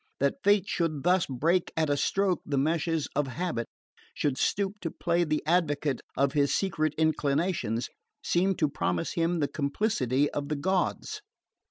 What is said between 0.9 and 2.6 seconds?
thus break at a stroke the